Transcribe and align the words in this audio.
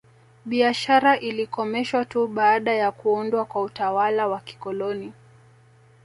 Biashara 0.45 1.17
ilikomeshwa 1.19 2.05
tu 2.05 2.27
baada 2.27 2.73
ya 2.73 2.91
kuundwa 2.91 3.45
kwa 3.45 3.61
utawala 3.61 4.27
wa 4.27 4.39
kikoloni 4.39 5.13